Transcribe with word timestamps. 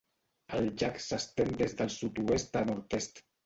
El 0.59 0.69
llac 0.83 0.97
s'estén 1.09 1.53
des 1.61 1.77
del 1.85 1.95
sud-oest 1.99 2.61
a 2.65 2.69
nord-est. 2.75 3.27